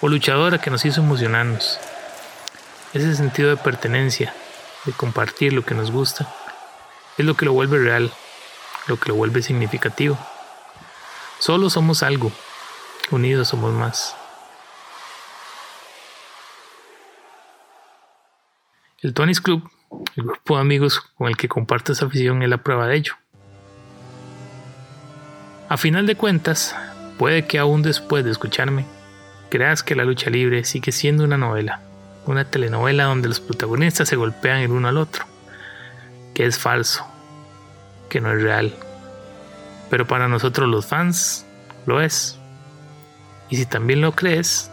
o 0.00 0.08
luchadora 0.08 0.58
que 0.58 0.70
nos 0.70 0.84
hizo 0.84 1.00
emocionarnos. 1.00 1.78
Ese 2.92 3.14
sentido 3.14 3.50
de 3.50 3.56
pertenencia, 3.56 4.34
de 4.84 4.92
compartir 4.92 5.52
lo 5.52 5.64
que 5.64 5.74
nos 5.74 5.90
gusta, 5.90 6.32
es 7.16 7.24
lo 7.24 7.36
que 7.36 7.44
lo 7.44 7.52
vuelve 7.52 7.78
real, 7.78 8.12
lo 8.86 8.98
que 8.98 9.08
lo 9.08 9.14
vuelve 9.14 9.42
significativo. 9.42 10.18
Solo 11.38 11.70
somos 11.70 12.02
algo, 12.02 12.32
unidos 13.10 13.48
somos 13.48 13.72
más. 13.72 14.16
El 19.00 19.14
Tony's 19.14 19.40
Club, 19.40 19.68
el 20.16 20.24
grupo 20.24 20.56
de 20.56 20.60
amigos 20.60 21.00
con 21.16 21.28
el 21.28 21.36
que 21.36 21.48
comparto 21.48 21.92
esa 21.92 22.06
afición, 22.06 22.42
es 22.42 22.48
la 22.48 22.58
prueba 22.58 22.86
de 22.86 22.96
ello. 22.96 23.14
A 25.68 25.76
final 25.76 26.06
de 26.06 26.16
cuentas, 26.16 26.76
puede 27.18 27.46
que 27.46 27.58
aún 27.58 27.82
después 27.82 28.24
de 28.24 28.30
escucharme, 28.30 28.84
creas 29.48 29.82
que 29.82 29.94
la 29.94 30.04
lucha 30.04 30.30
libre 30.30 30.64
sigue 30.64 30.92
siendo 30.92 31.24
una 31.24 31.38
novela, 31.38 31.80
una 32.26 32.44
telenovela 32.44 33.04
donde 33.04 33.28
los 33.28 33.40
protagonistas 33.40 34.08
se 34.08 34.16
golpean 34.16 34.58
el 34.58 34.70
uno 34.70 34.88
al 34.88 34.98
otro, 34.98 35.24
que 36.34 36.46
es 36.46 36.58
falso, 36.58 37.06
que 38.08 38.20
no 38.20 38.32
es 38.32 38.42
real, 38.42 38.74
pero 39.92 40.06
para 40.06 40.26
nosotros 40.26 40.68
los 40.68 40.86
fans 40.86 41.44
lo 41.84 42.00
es. 42.00 42.38
Y 43.50 43.56
si 43.56 43.66
también 43.66 44.00
lo 44.00 44.12
crees, 44.12 44.70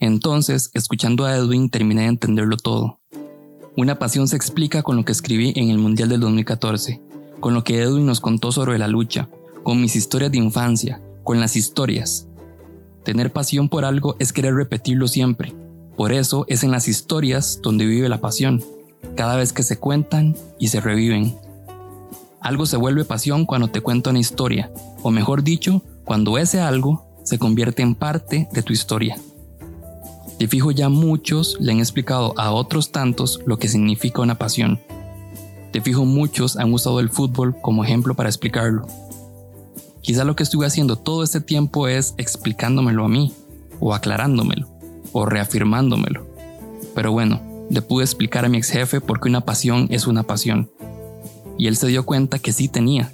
Entonces, 0.00 0.70
escuchando 0.74 1.24
a 1.24 1.34
Edwin, 1.34 1.70
terminé 1.70 2.02
de 2.02 2.08
entenderlo 2.08 2.56
todo. 2.56 3.00
Una 3.76 3.98
pasión 3.98 4.28
se 4.28 4.36
explica 4.36 4.82
con 4.82 4.96
lo 4.96 5.04
que 5.04 5.12
escribí 5.12 5.52
en 5.56 5.70
el 5.70 5.78
Mundial 5.78 6.08
del 6.08 6.20
2014, 6.20 7.00
con 7.40 7.54
lo 7.54 7.64
que 7.64 7.80
Edwin 7.80 8.06
nos 8.06 8.20
contó 8.20 8.52
sobre 8.52 8.78
la 8.78 8.86
lucha, 8.86 9.28
con 9.62 9.80
mis 9.80 9.96
historias 9.96 10.30
de 10.30 10.38
infancia, 10.38 11.00
con 11.24 11.40
las 11.40 11.56
historias. 11.56 12.28
Tener 13.02 13.32
pasión 13.32 13.68
por 13.68 13.84
algo 13.84 14.16
es 14.18 14.32
querer 14.32 14.54
repetirlo 14.54 15.08
siempre, 15.08 15.54
por 15.96 16.12
eso 16.12 16.44
es 16.48 16.64
en 16.64 16.70
las 16.70 16.88
historias 16.88 17.60
donde 17.62 17.86
vive 17.86 18.08
la 18.08 18.20
pasión, 18.20 18.62
cada 19.16 19.36
vez 19.36 19.52
que 19.52 19.62
se 19.62 19.78
cuentan 19.78 20.36
y 20.58 20.68
se 20.68 20.80
reviven. 20.80 21.36
Algo 22.40 22.66
se 22.66 22.76
vuelve 22.76 23.04
pasión 23.04 23.46
cuando 23.46 23.68
te 23.68 23.80
cuento 23.80 24.10
una 24.10 24.18
historia, 24.18 24.70
o 25.02 25.10
mejor 25.10 25.42
dicho, 25.42 25.82
cuando 26.04 26.38
ese 26.38 26.60
algo 26.60 27.06
se 27.24 27.38
convierte 27.38 27.82
en 27.82 27.94
parte 27.94 28.48
de 28.52 28.62
tu 28.62 28.72
historia. 28.72 29.16
De 30.38 30.48
fijo 30.48 30.70
ya 30.70 30.88
muchos 30.88 31.56
le 31.60 31.72
han 31.72 31.78
explicado 31.78 32.34
a 32.36 32.52
otros 32.52 32.92
tantos 32.92 33.40
lo 33.46 33.58
que 33.58 33.68
significa 33.68 34.22
una 34.22 34.36
pasión. 34.36 34.80
De 35.72 35.80
fijo 35.80 36.04
muchos 36.04 36.56
han 36.56 36.72
usado 36.72 37.00
el 37.00 37.08
fútbol 37.08 37.56
como 37.60 37.84
ejemplo 37.84 38.14
para 38.14 38.28
explicarlo. 38.28 38.86
Quizá 40.02 40.24
lo 40.24 40.36
que 40.36 40.42
estuve 40.42 40.66
haciendo 40.66 40.96
todo 40.96 41.22
este 41.22 41.40
tiempo 41.40 41.88
es 41.88 42.14
explicándomelo 42.18 43.04
a 43.04 43.08
mí 43.08 43.32
o 43.80 43.94
aclarándomelo 43.94 44.68
o 45.12 45.24
reafirmándomelo. 45.24 46.26
Pero 46.94 47.12
bueno, 47.12 47.40
le 47.70 47.80
pude 47.80 48.04
explicar 48.04 48.44
a 48.44 48.48
mi 48.48 48.58
ex 48.58 48.70
jefe 48.70 49.00
por 49.00 49.20
qué 49.20 49.28
una 49.28 49.42
pasión 49.42 49.86
es 49.90 50.06
una 50.06 50.24
pasión. 50.24 50.70
Y 51.56 51.68
él 51.68 51.76
se 51.76 51.86
dio 51.86 52.04
cuenta 52.04 52.38
que 52.38 52.52
sí 52.52 52.68
tenía. 52.68 53.12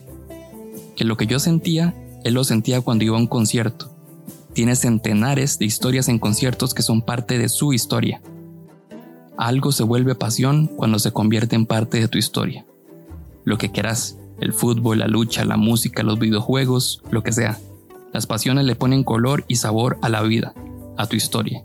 Que 0.96 1.04
lo 1.04 1.16
que 1.16 1.26
yo 1.26 1.38
sentía, 1.38 1.94
él 2.24 2.34
lo 2.34 2.44
sentía 2.44 2.80
cuando 2.80 3.04
iba 3.04 3.16
a 3.16 3.20
un 3.20 3.26
concierto. 3.26 3.90
Tiene 4.52 4.76
centenares 4.76 5.58
de 5.58 5.64
historias 5.64 6.08
en 6.08 6.18
conciertos 6.18 6.74
que 6.74 6.82
son 6.82 7.02
parte 7.02 7.38
de 7.38 7.48
su 7.48 7.72
historia. 7.72 8.20
Algo 9.36 9.72
se 9.72 9.84
vuelve 9.84 10.14
pasión 10.14 10.66
cuando 10.66 10.98
se 10.98 11.12
convierte 11.12 11.56
en 11.56 11.66
parte 11.66 12.00
de 12.00 12.08
tu 12.08 12.18
historia. 12.18 12.66
Lo 13.44 13.56
que 13.58 13.70
quieras, 13.70 14.18
el 14.38 14.52
fútbol, 14.52 14.98
la 14.98 15.06
lucha, 15.06 15.44
la 15.44 15.56
música, 15.56 16.02
los 16.02 16.18
videojuegos, 16.18 17.02
lo 17.10 17.22
que 17.22 17.32
sea. 17.32 17.58
Las 18.12 18.26
pasiones 18.26 18.64
le 18.64 18.76
ponen 18.76 19.04
color 19.04 19.44
y 19.48 19.56
sabor 19.56 19.98
a 20.02 20.08
la 20.08 20.22
vida, 20.22 20.52
a 20.96 21.06
tu 21.06 21.16
historia. 21.16 21.64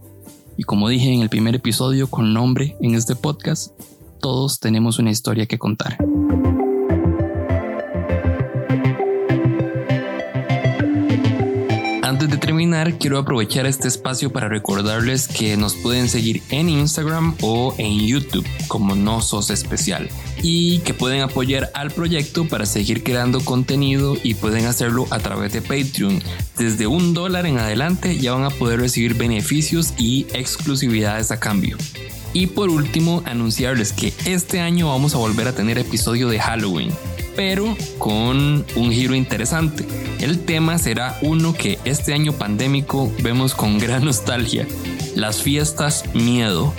Y 0.58 0.64
como 0.64 0.88
dije 0.88 1.12
en 1.12 1.22
el 1.22 1.30
primer 1.30 1.56
episodio 1.56 2.08
con 2.08 2.34
nombre 2.34 2.78
en 2.80 2.96
este 2.96 3.16
podcast, 3.16 3.78
todos 4.22 4.60
tenemos 4.60 5.00
una 5.00 5.12
historia 5.12 5.48
que 5.48 5.60
contar. 5.60 5.98
Quiero 13.00 13.18
aprovechar 13.18 13.66
este 13.66 13.88
espacio 13.88 14.32
para 14.32 14.50
recordarles 14.50 15.28
que 15.28 15.56
nos 15.56 15.76
pueden 15.76 16.10
seguir 16.10 16.44
en 16.50 16.68
Instagram 16.68 17.36
o 17.42 17.74
en 17.78 18.06
YouTube 18.06 18.46
como 18.68 18.96
No 18.96 19.22
Sos 19.22 19.50
Especial 19.50 20.10
y 20.42 20.80
que 20.80 20.94
pueden 20.94 21.22
apoyar 21.22 21.72
al 21.74 21.92
proyecto 21.92 22.46
para 22.46 22.66
seguir 22.66 23.04
creando 23.04 23.40
contenido 23.40 24.18
y 24.22 24.34
pueden 24.34 24.66
hacerlo 24.66 25.08
a 25.10 25.20
través 25.20 25.54
de 25.54 25.62
Patreon. 25.62 26.22
Desde 26.58 26.88
un 26.88 27.14
dólar 27.14 27.46
en 27.46 27.60
adelante 27.60 28.18
ya 28.18 28.34
van 28.34 28.44
a 28.44 28.50
poder 28.50 28.82
recibir 28.82 29.14
beneficios 29.14 29.94
y 29.98 30.28
exclusividades 30.34 31.32
a 31.32 31.40
cambio. 31.40 31.78
Y 32.34 32.48
por 32.48 32.70
último, 32.70 33.24
anunciarles 33.26 33.94
que 33.94 34.14
este 34.26 34.60
año 34.60 34.90
vamos 34.90 35.16
a 35.16 35.20
volver 35.20 35.48
a 35.48 35.56
tener 35.56 35.78
episodio 35.78 36.28
de 36.28 36.40
Halloween 36.40 36.92
pero 37.36 37.76
con 37.98 38.66
un 38.76 38.92
giro 38.92 39.16
interesante. 39.16 39.86
El 40.20 40.40
tema 40.46 40.78
será 40.78 41.18
uno 41.22 41.54
que 41.54 41.80
este 41.86 42.14
año 42.14 42.34
pandémico 42.34 43.12
vemos 43.22 43.54
con 43.54 43.78
gran 43.80 44.06
nostalgia, 44.06 44.68
las 45.16 45.42
fiestas 45.42 46.04
miedo. 46.14 46.74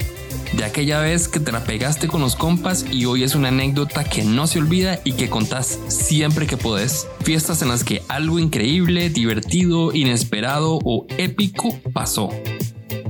De 0.56 0.64
aquella 0.64 1.00
vez 1.00 1.28
que 1.28 1.40
te 1.40 1.52
la 1.52 1.64
pegaste 1.64 2.08
con 2.08 2.20
los 2.20 2.36
compas 2.36 2.86
y 2.90 3.04
hoy 3.04 3.24
es 3.24 3.34
una 3.34 3.48
anécdota 3.48 4.04
que 4.04 4.24
no 4.24 4.46
se 4.46 4.58
olvida 4.58 5.00
y 5.04 5.12
que 5.12 5.28
contás 5.28 5.78
siempre 5.88 6.46
que 6.46 6.56
podés. 6.56 7.08
Fiestas 7.22 7.62
en 7.62 7.68
las 7.68 7.84
que 7.84 8.02
algo 8.08 8.38
increíble, 8.38 9.10
divertido, 9.10 9.92
inesperado 9.92 10.78
o 10.84 11.06
épico 11.18 11.78
pasó. 11.92 12.30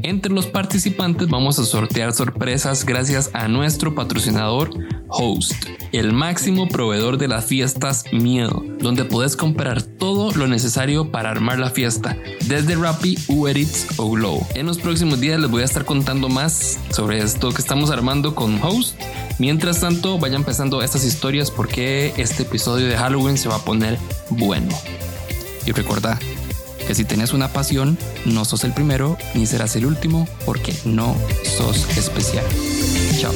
Entre 0.03 0.33
los 0.33 0.47
participantes 0.47 1.29
vamos 1.29 1.59
a 1.59 1.65
sortear 1.65 2.13
sorpresas 2.13 2.85
gracias 2.85 3.31
a 3.33 3.49
nuestro 3.49 3.95
patrocinador 3.95 4.71
Host, 5.09 5.53
el 5.93 6.13
máximo 6.13 6.69
proveedor 6.69 7.19
de 7.19 7.29
las 7.29 7.45
fiestas 7.45 8.05
Miedo, 8.13 8.65
donde 8.79 9.05
puedes 9.05 9.37
comprar 9.37 9.83
todo 9.83 10.33
lo 10.33 10.47
necesario 10.47 11.11
para 11.11 11.31
armar 11.31 11.59
la 11.59 11.71
fiesta, 11.71 12.17
desde 12.47 12.77
Rappi, 12.77 13.19
Uber 13.29 13.57
Eats 13.57 13.87
o 13.97 14.11
Glow. 14.11 14.47
En 14.55 14.67
los 14.67 14.79
próximos 14.79 15.21
días 15.21 15.41
les 15.41 15.51
voy 15.51 15.63
a 15.63 15.65
estar 15.65 15.85
contando 15.85 16.29
más 16.29 16.79
sobre 16.91 17.19
esto 17.19 17.51
que 17.51 17.63
estamos 17.63 17.91
armando 17.91 18.35
con 18.35 18.63
Host. 18.63 19.01
Mientras 19.39 19.81
tanto, 19.81 20.19
vaya 20.19 20.37
empezando 20.37 20.83
estas 20.83 21.05
historias 21.05 21.51
porque 21.51 22.13
este 22.17 22.43
episodio 22.45 22.87
de 22.87 22.97
Halloween 22.97 23.39
se 23.39 23.49
va 23.49 23.57
a 23.57 23.65
poner 23.65 23.99
bueno. 24.31 24.75
Y 25.67 25.73
recuerda, 25.73 26.19
que 26.87 26.95
si 26.95 27.05
tenés 27.05 27.33
una 27.33 27.49
pasión, 27.49 27.99
no 28.25 28.45
sos 28.45 28.65
el 28.65 28.73
primero 28.73 29.19
ni 29.35 29.47
serás 29.47 29.77
el 29.77 29.87
último 29.87 30.29
porque 30.45 30.75
no 30.85 31.17
sos 31.45 31.97
especial. 31.97 32.45
Chao. 33.19 33.33